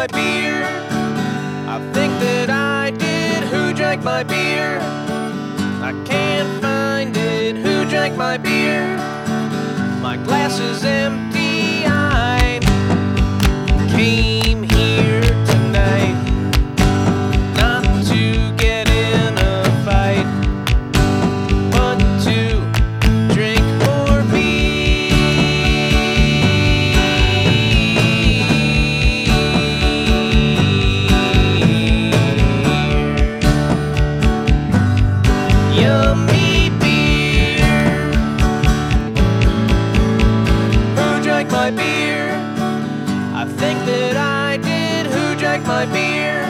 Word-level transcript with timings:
my 0.00 0.06
beer? 0.06 0.64
I 1.68 1.78
think 1.92 2.12
that 2.20 2.48
I 2.48 2.90
did. 2.90 3.44
Who 3.52 3.74
drank 3.74 4.02
my 4.02 4.22
beer? 4.22 4.78
I 5.88 5.92
can't 6.06 6.62
find 6.62 7.14
it. 7.14 7.56
Who 7.56 7.84
drank 7.84 8.16
my 8.16 8.38
beer? 8.38 8.96
My 10.00 10.16
glass 10.16 10.58
is 10.58 10.84
empty. 10.84 11.29
My 41.70 41.76
beer? 41.76 42.30
I 43.34 43.44
think 43.44 43.78
that 43.86 44.16
I 44.16 44.56
did. 44.56 45.06
Who 45.06 45.36
drank 45.38 45.64
my 45.66 45.86
beer? 45.86 46.42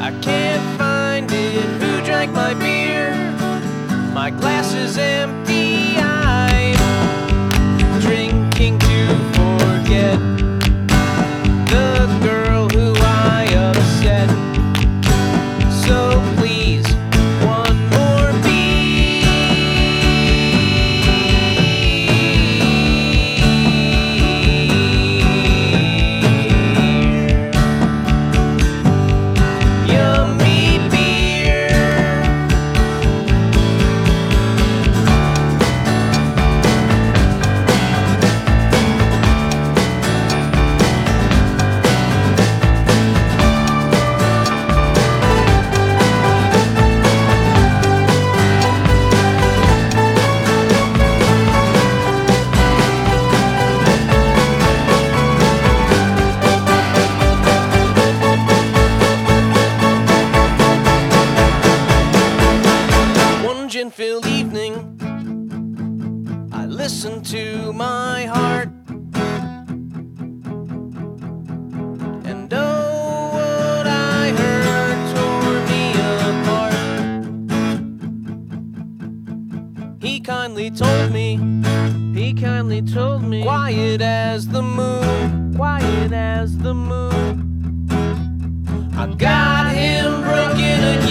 I 0.00 0.16
can't 0.20 0.78
find 0.78 1.30
it. 1.30 1.64
Who 1.82 2.04
drank 2.04 2.32
my 2.32 2.54
beer? 2.54 3.10
My 4.14 4.30
glass 4.30 4.74
is 4.74 4.98
empty. 4.98 5.51
Gin 63.72 63.90
filled 63.90 64.26
evening, 64.26 65.00
I 66.52 66.66
listened 66.66 67.24
to 67.30 67.72
my 67.72 68.26
heart. 68.26 68.68
And 72.26 72.52
oh, 72.52 73.30
what 73.32 73.86
I 73.86 74.32
heard 74.36 75.14
tore 75.14 75.64
me 75.70 75.94
apart. 76.28 76.74
He 80.02 80.20
kindly 80.20 80.70
told 80.70 81.10
me, 81.10 81.38
he 82.12 82.34
kindly 82.34 82.82
told 82.82 83.22
me, 83.24 83.42
quiet 83.42 84.02
as 84.02 84.48
the 84.48 84.60
moon, 84.60 85.54
quiet 85.54 86.12
as 86.12 86.58
the 86.58 86.74
moon. 86.74 87.88
I 88.98 89.06
got 89.14 89.72
him 89.74 90.20
broken 90.20 90.58
again, 90.60 91.01